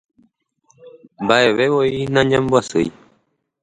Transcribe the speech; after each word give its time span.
Mbaʼevevoi 1.23 1.93
nañambyasýi. 2.13 2.89